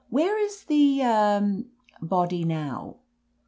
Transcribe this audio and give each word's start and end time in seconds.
"Where 0.09 0.35
is 0.43 0.63
the— 0.63 1.03
er— 1.03 1.63
body 2.01 2.43
now?" 2.43 2.95